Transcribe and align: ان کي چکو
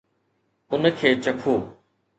ان 0.73 0.83
کي 0.99 1.09
چکو 1.23 1.55